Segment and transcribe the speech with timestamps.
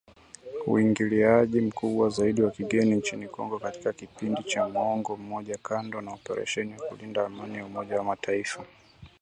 [0.67, 6.71] Uingiliaji mkubwa zaidi wa kigeni nchini Kongo katika kipindi cha muongo mmoja kando na operesheni
[6.71, 8.65] ya kulinda Amani ya Umoja wa mataifa